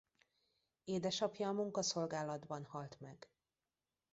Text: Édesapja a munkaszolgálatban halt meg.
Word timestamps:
Édesapja 0.83 1.47
a 1.47 1.51
munkaszolgálatban 1.51 2.65
halt 2.65 2.99
meg. 2.99 3.29